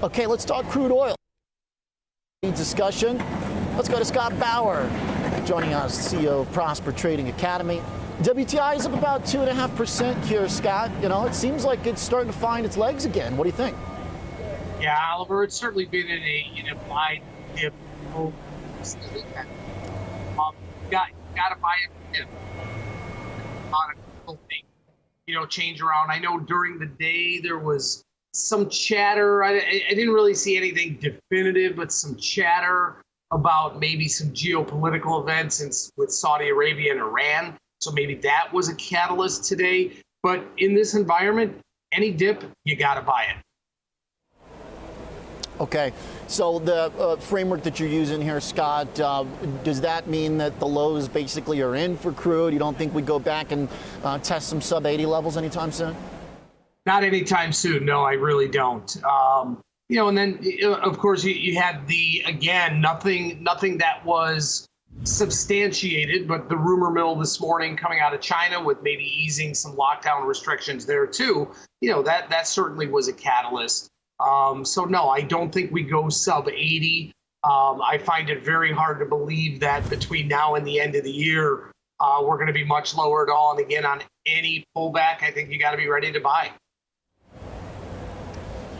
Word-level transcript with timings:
Okay, 0.00 0.28
let's 0.28 0.44
talk 0.44 0.64
crude 0.66 0.92
oil. 0.92 1.16
Discussion. 2.42 3.18
Let's 3.74 3.88
go 3.88 3.98
to 3.98 4.04
Scott 4.04 4.38
Bauer, 4.38 4.88
joining 5.44 5.74
us, 5.74 6.12
CEO 6.12 6.42
of 6.42 6.52
Prosper 6.52 6.92
Trading 6.92 7.30
Academy. 7.30 7.82
WTI 8.20 8.76
is 8.76 8.86
up 8.86 8.92
about 8.92 9.26
two 9.26 9.40
and 9.40 9.50
a 9.50 9.54
half 9.54 9.74
percent 9.74 10.24
here, 10.24 10.48
Scott. 10.48 10.92
You 11.02 11.08
know, 11.08 11.26
it 11.26 11.34
seems 11.34 11.64
like 11.64 11.84
it's 11.84 12.00
starting 12.00 12.32
to 12.32 12.38
find 12.38 12.64
its 12.64 12.76
legs 12.76 13.06
again. 13.06 13.36
What 13.36 13.42
do 13.42 13.50
you 13.50 13.56
think? 13.56 13.76
Yeah, 14.80 14.96
Oliver, 15.10 15.42
it's 15.42 15.56
certainly 15.56 15.86
been 15.86 16.06
in 16.06 16.22
a 16.22 16.52
an 16.58 16.66
implied 16.68 17.22
dip. 17.56 17.74
Um, 18.14 18.32
got 20.92 21.08
got 21.34 21.48
to 21.48 21.56
buy 21.60 21.74
a 21.88 22.14
dip. 22.14 22.28
You 25.26 25.34
know, 25.34 25.44
change 25.44 25.82
around. 25.82 26.12
I 26.12 26.20
know 26.20 26.38
during 26.38 26.78
the 26.78 26.86
day 26.86 27.40
there 27.40 27.58
was 27.58 28.04
some 28.34 28.68
chatter. 28.68 29.44
I, 29.44 29.56
I 29.58 29.94
didn't 29.94 30.12
really 30.12 30.34
see 30.34 30.56
anything 30.56 30.98
definitive, 31.00 31.76
but 31.76 31.92
some 31.92 32.16
chatter 32.16 33.02
about 33.30 33.78
maybe 33.78 34.08
some 34.08 34.30
geopolitical 34.30 35.22
events 35.22 35.60
in, 35.60 35.70
with 35.96 36.10
Saudi 36.10 36.48
Arabia 36.48 36.92
and 36.92 37.00
Iran. 37.00 37.56
So 37.80 37.92
maybe 37.92 38.14
that 38.16 38.52
was 38.52 38.68
a 38.68 38.74
catalyst 38.76 39.44
today. 39.44 39.92
But 40.22 40.44
in 40.58 40.74
this 40.74 40.94
environment, 40.94 41.58
any 41.92 42.10
dip, 42.10 42.42
you 42.64 42.76
got 42.76 42.94
to 42.94 43.02
buy 43.02 43.24
it. 43.24 43.36
Okay, 45.60 45.92
so 46.28 46.60
the 46.60 46.84
uh, 46.98 47.16
framework 47.16 47.64
that 47.64 47.80
you're 47.80 47.88
using 47.88 48.22
here, 48.22 48.40
Scott, 48.40 49.00
uh, 49.00 49.24
does 49.64 49.80
that 49.80 50.06
mean 50.06 50.38
that 50.38 50.60
the 50.60 50.66
lows 50.66 51.08
basically 51.08 51.60
are 51.62 51.74
in 51.74 51.96
for 51.96 52.12
crude? 52.12 52.52
You 52.52 52.60
don't 52.60 52.78
think 52.78 52.94
we 52.94 53.02
go 53.02 53.18
back 53.18 53.50
and 53.50 53.68
uh, 54.04 54.18
test 54.18 54.48
some 54.48 54.60
sub 54.60 54.86
80 54.86 55.06
levels 55.06 55.36
anytime 55.36 55.72
soon? 55.72 55.96
Not 56.88 57.04
anytime 57.04 57.52
soon. 57.52 57.84
No, 57.84 58.02
I 58.02 58.14
really 58.14 58.48
don't. 58.48 59.04
Um, 59.04 59.60
you 59.90 59.98
know, 59.98 60.08
and 60.08 60.16
then 60.16 60.42
uh, 60.64 60.76
of 60.76 60.96
course 60.98 61.22
you, 61.22 61.34
you 61.34 61.60
had 61.60 61.86
the 61.86 62.22
again 62.24 62.80
nothing 62.80 63.42
nothing 63.42 63.76
that 63.76 64.02
was 64.06 64.66
substantiated, 65.04 66.26
but 66.26 66.48
the 66.48 66.56
rumor 66.56 66.90
mill 66.90 67.14
this 67.14 67.42
morning 67.42 67.76
coming 67.76 68.00
out 68.00 68.14
of 68.14 68.22
China 68.22 68.64
with 68.64 68.82
maybe 68.82 69.04
easing 69.04 69.52
some 69.52 69.76
lockdown 69.76 70.24
restrictions 70.24 70.86
there 70.86 71.06
too. 71.06 71.50
You 71.82 71.90
know 71.90 72.02
that 72.04 72.30
that 72.30 72.48
certainly 72.48 72.86
was 72.86 73.06
a 73.08 73.12
catalyst. 73.12 73.90
Um, 74.18 74.64
so 74.64 74.86
no, 74.86 75.10
I 75.10 75.20
don't 75.20 75.52
think 75.52 75.70
we 75.70 75.82
go 75.82 76.08
sub 76.08 76.48
80. 76.48 77.12
Um, 77.44 77.82
I 77.82 77.98
find 77.98 78.30
it 78.30 78.46
very 78.46 78.72
hard 78.72 78.98
to 79.00 79.04
believe 79.04 79.60
that 79.60 79.86
between 79.90 80.26
now 80.26 80.54
and 80.54 80.66
the 80.66 80.80
end 80.80 80.94
of 80.94 81.04
the 81.04 81.12
year, 81.12 81.70
uh, 82.00 82.22
we're 82.22 82.36
going 82.36 82.46
to 82.46 82.54
be 82.54 82.64
much 82.64 82.94
lower 82.94 83.22
at 83.24 83.28
all. 83.30 83.50
And 83.50 83.60
again, 83.60 83.84
on 83.84 84.00
any 84.24 84.64
pullback, 84.74 85.22
I 85.22 85.30
think 85.30 85.50
you 85.50 85.58
got 85.58 85.72
to 85.72 85.76
be 85.76 85.86
ready 85.86 86.10
to 86.12 86.20
buy. 86.20 86.50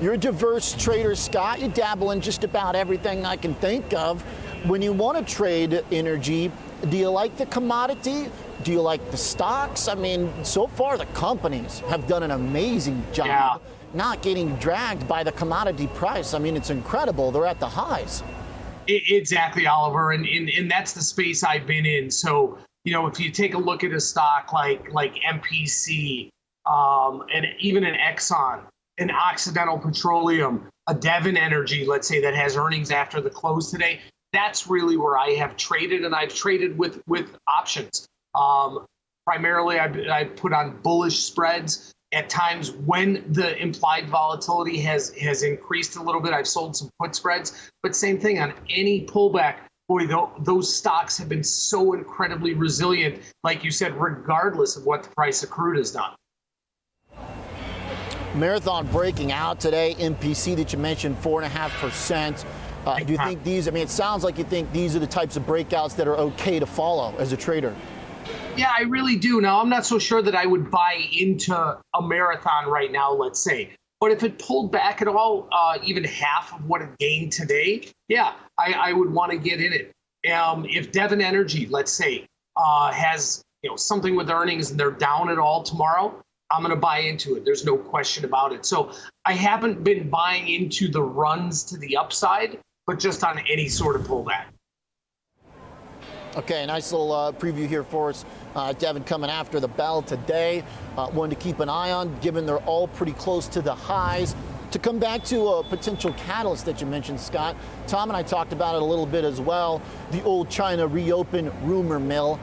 You're 0.00 0.14
a 0.14 0.18
diverse 0.18 0.72
trader, 0.72 1.14
Scott. 1.14 1.60
You 1.60 1.68
dabble 1.68 2.12
in 2.12 2.20
just 2.20 2.44
about 2.44 2.74
everything 2.74 3.26
I 3.26 3.36
can 3.36 3.54
think 3.54 3.92
of. 3.92 4.22
When 4.66 4.82
you 4.82 4.92
want 4.92 5.18
to 5.18 5.34
trade 5.34 5.84
energy, 5.92 6.50
do 6.88 6.96
you 6.96 7.10
like 7.10 7.36
the 7.36 7.46
commodity? 7.46 8.28
Do 8.62 8.72
you 8.72 8.80
like 8.80 9.10
the 9.10 9.16
stocks? 9.16 9.88
I 9.88 9.94
mean, 9.94 10.32
so 10.44 10.66
far 10.66 10.96
the 10.96 11.06
companies 11.06 11.80
have 11.88 12.06
done 12.06 12.22
an 12.22 12.30
amazing 12.30 13.04
job. 13.12 13.26
Yeah 13.26 13.56
not 13.94 14.22
getting 14.22 14.54
dragged 14.56 15.06
by 15.08 15.22
the 15.24 15.32
commodity 15.32 15.86
price. 15.88 16.34
I 16.34 16.38
mean, 16.38 16.56
it's 16.56 16.70
incredible. 16.70 17.30
They're 17.30 17.46
at 17.46 17.60
the 17.60 17.68
highs. 17.68 18.22
Exactly, 18.86 19.66
Oliver, 19.66 20.12
and, 20.12 20.26
and 20.26 20.48
and 20.50 20.70
that's 20.70 20.92
the 20.92 21.02
space 21.02 21.44
I've 21.44 21.66
been 21.66 21.86
in. 21.86 22.10
So 22.10 22.58
you 22.84 22.92
know, 22.92 23.06
if 23.06 23.20
you 23.20 23.30
take 23.30 23.54
a 23.54 23.58
look 23.58 23.84
at 23.84 23.92
a 23.92 24.00
stock 24.00 24.52
like 24.52 24.92
like 24.92 25.14
MPC, 25.14 26.28
um, 26.66 27.24
and 27.32 27.46
even 27.60 27.84
an 27.84 27.94
Exxon, 27.94 28.62
an 29.00 29.10
Occidental 29.10 29.78
Petroleum, 29.78 30.68
a 30.86 30.94
Devon 30.94 31.36
Energy, 31.36 31.84
let's 31.86 32.06
say 32.06 32.20
that 32.20 32.34
has 32.34 32.56
earnings 32.56 32.90
after 32.90 33.20
the 33.20 33.30
close 33.30 33.70
today, 33.70 34.00
that's 34.32 34.68
really 34.68 34.96
where 34.96 35.18
I 35.18 35.30
have 35.30 35.56
traded, 35.56 36.04
and 36.04 36.14
I've 36.14 36.34
traded 36.34 36.78
with 36.78 37.02
with 37.08 37.36
options. 37.48 38.06
Um, 38.34 38.86
primarily, 39.26 39.78
I've, 39.78 39.96
I've 40.08 40.36
put 40.36 40.52
on 40.52 40.80
bullish 40.82 41.18
spreads. 41.18 41.92
At 42.12 42.28
times 42.28 42.72
when 42.72 43.24
the 43.32 43.56
implied 43.60 44.08
volatility 44.08 44.80
has 44.80 45.14
has 45.16 45.42
increased 45.44 45.94
a 45.94 46.02
little 46.02 46.20
bit 46.20 46.32
i've 46.32 46.48
sold 46.48 46.76
some 46.76 46.90
put 47.00 47.14
spreads. 47.14 47.70
But 47.84 47.94
same 47.94 48.18
thing 48.18 48.40
on 48.40 48.52
any 48.68 49.06
pullback 49.06 49.58
boy 49.88 50.08
those 50.40 50.74
stocks 50.74 51.16
have 51.18 51.28
been 51.28 51.44
so 51.44 51.94
incredibly 51.94 52.54
resilient 52.54 53.22
like 53.44 53.62
you 53.64 53.70
said 53.70 53.94
regardless 54.00 54.76
of 54.76 54.84
what 54.86 55.04
the 55.04 55.08
price 55.10 55.42
of 55.44 55.50
crude 55.50 55.76
has 55.76 55.92
done 55.92 56.12
marathon 58.34 58.86
breaking 58.88 59.32
out 59.32 59.58
today 59.58 59.94
mpc 59.98 60.56
that 60.56 60.72
you 60.72 60.78
mentioned 60.78 61.16
four 61.18 61.40
and 61.40 61.46
a 61.46 61.48
half 61.48 61.72
percent 61.80 62.44
uh, 62.86 62.98
do 63.00 63.12
you 63.12 63.18
think 63.18 63.42
these 63.42 63.66
i 63.66 63.70
mean 63.70 63.82
it 63.82 63.90
sounds 63.90 64.22
like 64.22 64.38
you 64.38 64.44
think 64.44 64.70
these 64.72 64.94
are 64.94 65.00
the 65.00 65.06
types 65.06 65.36
of 65.36 65.42
breakouts 65.44 65.96
that 65.96 66.06
are 66.06 66.16
okay 66.16 66.58
to 66.58 66.66
follow 66.66 67.14
as 67.18 67.32
a 67.32 67.36
trader 67.36 67.74
yeah, 68.56 68.72
I 68.76 68.82
really 68.82 69.16
do. 69.16 69.40
Now, 69.40 69.60
I'm 69.60 69.68
not 69.68 69.86
so 69.86 69.98
sure 69.98 70.22
that 70.22 70.34
I 70.34 70.44
would 70.44 70.70
buy 70.70 71.04
into 71.12 71.54
a 71.54 72.02
marathon 72.02 72.68
right 72.68 72.90
now, 72.90 73.12
let's 73.12 73.40
say. 73.40 73.70
But 74.00 74.12
if 74.12 74.22
it 74.22 74.38
pulled 74.38 74.72
back 74.72 75.02
at 75.02 75.08
all, 75.08 75.48
uh, 75.52 75.78
even 75.84 76.04
half 76.04 76.54
of 76.54 76.66
what 76.66 76.80
it 76.82 76.88
gained 76.98 77.32
today, 77.32 77.88
yeah, 78.08 78.32
I, 78.58 78.72
I 78.72 78.92
would 78.92 79.10
want 79.12 79.30
to 79.32 79.38
get 79.38 79.60
in 79.60 79.72
it. 79.72 80.32
Um, 80.32 80.66
if 80.68 80.90
Devon 80.90 81.20
Energy, 81.20 81.66
let's 81.66 81.92
say, 81.92 82.26
uh, 82.56 82.92
has 82.92 83.42
you 83.62 83.70
know 83.70 83.76
something 83.76 84.16
with 84.16 84.30
earnings 84.30 84.70
and 84.70 84.80
they're 84.80 84.90
down 84.90 85.30
at 85.30 85.38
all 85.38 85.62
tomorrow, 85.62 86.20
I'm 86.50 86.62
going 86.62 86.74
to 86.74 86.80
buy 86.80 86.98
into 86.98 87.36
it. 87.36 87.44
There's 87.44 87.64
no 87.64 87.76
question 87.76 88.24
about 88.24 88.52
it. 88.52 88.66
So 88.66 88.92
I 89.24 89.34
haven't 89.34 89.84
been 89.84 90.10
buying 90.10 90.48
into 90.48 90.88
the 90.88 91.02
runs 91.02 91.62
to 91.64 91.78
the 91.78 91.96
upside, 91.96 92.58
but 92.86 92.98
just 92.98 93.22
on 93.22 93.38
any 93.48 93.68
sort 93.68 93.96
of 93.96 94.02
pullback. 94.02 94.46
Okay, 96.36 96.64
nice 96.64 96.92
little 96.92 97.12
uh, 97.12 97.32
preview 97.32 97.66
here 97.66 97.82
for 97.82 98.10
us. 98.10 98.24
Uh, 98.54 98.72
Devon 98.72 99.02
coming 99.02 99.30
after 99.30 99.58
the 99.58 99.66
bell 99.66 100.00
today. 100.00 100.62
Uh, 100.96 101.08
one 101.08 101.28
to 101.28 101.36
keep 101.36 101.58
an 101.58 101.68
eye 101.68 101.90
on, 101.90 102.16
given 102.20 102.46
they're 102.46 102.58
all 102.58 102.86
pretty 102.86 103.12
close 103.12 103.48
to 103.48 103.60
the 103.60 103.74
highs. 103.74 104.36
To 104.70 104.78
come 104.78 105.00
back 105.00 105.24
to 105.24 105.48
a 105.48 105.64
potential 105.64 106.12
catalyst 106.12 106.64
that 106.66 106.80
you 106.80 106.86
mentioned, 106.86 107.18
Scott, 107.18 107.56
Tom 107.88 108.08
and 108.08 108.16
I 108.16 108.22
talked 108.22 108.52
about 108.52 108.76
it 108.76 108.82
a 108.82 108.84
little 108.84 109.06
bit 109.06 109.24
as 109.24 109.40
well. 109.40 109.82
The 110.12 110.22
old 110.22 110.48
China 110.48 110.86
reopen 110.86 111.50
rumor 111.64 111.98
mill. 111.98 112.38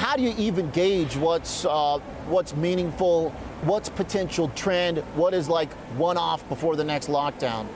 How 0.00 0.16
do 0.16 0.22
you 0.22 0.32
even 0.38 0.70
gauge 0.70 1.14
what's 1.16 1.66
uh, 1.66 1.98
what's 2.26 2.56
meaningful, 2.56 3.30
what's 3.64 3.90
potential 3.90 4.48
trend, 4.54 4.98
what 5.14 5.34
is 5.34 5.46
like 5.46 5.70
one 5.98 6.16
off 6.16 6.48
before 6.48 6.74
the 6.74 6.84
next 6.84 7.08
lockdown? 7.08 7.66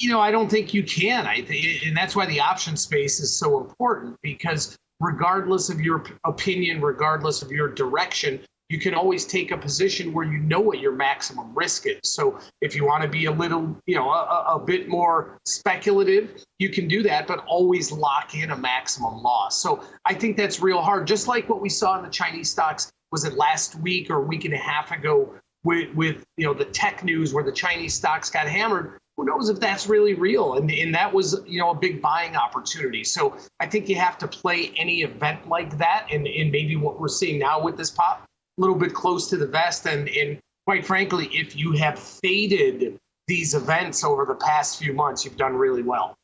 you 0.00 0.10
know, 0.10 0.20
I 0.20 0.30
don't 0.30 0.48
think 0.48 0.72
you 0.72 0.82
can. 0.82 1.26
I 1.26 1.42
think, 1.42 1.82
and 1.84 1.96
that's 1.96 2.14
why 2.16 2.24
the 2.26 2.40
option 2.40 2.76
space 2.76 3.20
is 3.20 3.34
so 3.34 3.60
important 3.60 4.16
because 4.22 4.78
regardless 5.00 5.68
of 5.68 5.80
your 5.80 6.04
opinion, 6.24 6.80
regardless 6.80 7.42
of 7.42 7.50
your 7.50 7.68
direction, 7.68 8.40
you 8.68 8.78
can 8.78 8.94
always 8.94 9.24
take 9.24 9.50
a 9.50 9.56
position 9.56 10.12
where 10.12 10.26
you 10.26 10.38
know 10.38 10.60
what 10.60 10.78
your 10.78 10.92
maximum 10.92 11.54
risk 11.54 11.86
is. 11.86 11.98
So 12.04 12.38
if 12.60 12.74
you 12.74 12.84
want 12.84 13.02
to 13.02 13.08
be 13.08 13.24
a 13.24 13.32
little, 13.32 13.76
you 13.86 13.94
know, 13.94 14.10
a, 14.10 14.56
a 14.56 14.58
bit 14.58 14.88
more 14.88 15.38
speculative, 15.46 16.44
you 16.58 16.68
can 16.68 16.86
do 16.86 17.02
that, 17.04 17.26
but 17.26 17.44
always 17.46 17.90
lock 17.90 18.34
in 18.34 18.50
a 18.50 18.56
maximum 18.56 19.22
loss. 19.22 19.60
So 19.62 19.82
I 20.04 20.14
think 20.14 20.36
that's 20.36 20.60
real 20.60 20.82
hard. 20.82 21.06
Just 21.06 21.28
like 21.28 21.48
what 21.48 21.62
we 21.62 21.70
saw 21.70 21.96
in 21.96 22.04
the 22.04 22.10
Chinese 22.10 22.50
stocks, 22.50 22.92
was 23.10 23.24
it 23.24 23.34
last 23.34 23.74
week 23.76 24.10
or 24.10 24.20
week 24.20 24.44
and 24.44 24.52
a 24.52 24.58
half 24.58 24.92
ago 24.92 25.34
with, 25.64 25.94
with 25.94 26.24
you 26.36 26.44
know 26.44 26.52
the 26.52 26.66
tech 26.66 27.02
news 27.02 27.32
where 27.32 27.44
the 27.44 27.52
Chinese 27.52 27.94
stocks 27.94 28.28
got 28.28 28.46
hammered? 28.46 28.98
who 29.18 29.24
knows 29.24 29.48
if 29.48 29.58
that's 29.58 29.88
really 29.88 30.14
real? 30.14 30.54
And, 30.54 30.70
and 30.70 30.94
that 30.94 31.12
was, 31.12 31.40
you 31.44 31.58
know, 31.58 31.70
a 31.70 31.74
big 31.74 32.00
buying 32.00 32.36
opportunity. 32.36 33.02
So 33.02 33.36
I 33.58 33.66
think 33.66 33.88
you 33.88 33.96
have 33.96 34.16
to 34.18 34.28
play 34.28 34.72
any 34.76 35.02
event 35.02 35.48
like 35.48 35.76
that, 35.78 36.06
and, 36.12 36.24
and 36.28 36.52
maybe 36.52 36.76
what 36.76 37.00
we're 37.00 37.08
seeing 37.08 37.40
now 37.40 37.60
with 37.60 37.76
this 37.76 37.90
pop, 37.90 38.27
little 38.58 38.76
bit 38.76 38.92
close 38.94 39.28
to 39.30 39.36
the 39.36 39.46
vest. 39.46 39.86
And, 39.86 40.08
and 40.08 40.38
quite 40.66 40.84
frankly, 40.84 41.28
if 41.32 41.56
you 41.56 41.72
have 41.72 41.98
faded 41.98 42.98
these 43.26 43.54
events 43.54 44.04
over 44.04 44.24
the 44.24 44.34
past 44.34 44.78
few 44.78 44.92
months, 44.92 45.24
you've 45.24 45.36
done 45.36 45.54
really 45.54 45.82
well. 45.82 46.16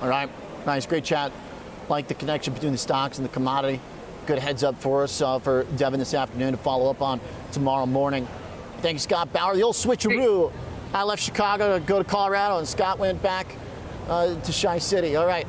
All 0.00 0.08
right, 0.08 0.28
nice, 0.66 0.86
great 0.86 1.04
chat. 1.04 1.32
Like 1.88 2.08
the 2.08 2.14
connection 2.14 2.54
between 2.54 2.72
the 2.72 2.78
stocks 2.78 3.18
and 3.18 3.24
the 3.24 3.32
commodity. 3.32 3.80
Good 4.26 4.38
heads 4.38 4.62
up 4.62 4.80
for 4.80 5.02
us 5.02 5.20
uh, 5.20 5.38
for 5.38 5.64
Devon 5.76 5.98
this 5.98 6.14
afternoon 6.14 6.52
to 6.52 6.56
follow 6.56 6.90
up 6.90 7.02
on 7.02 7.20
tomorrow 7.50 7.86
morning. 7.86 8.26
Thanks, 8.78 9.02
Scott 9.02 9.32
Bauer. 9.32 9.54
The 9.54 9.62
old 9.62 9.74
switcheroo. 9.74 10.52
I 10.94 11.02
left 11.04 11.22
Chicago 11.22 11.78
to 11.78 11.84
go 11.84 11.98
to 11.98 12.04
Colorado, 12.04 12.58
and 12.58 12.68
Scott 12.68 12.98
went 12.98 13.22
back 13.22 13.46
uh, 14.08 14.38
to 14.40 14.52
Chi 14.52 14.78
City. 14.78 15.16
All 15.16 15.26
right. 15.26 15.46